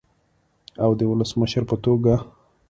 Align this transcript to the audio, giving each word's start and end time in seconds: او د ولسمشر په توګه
او 0.83 0.91
د 0.99 1.01
ولسمشر 1.11 1.63
په 1.69 1.75
توګه 1.85 2.15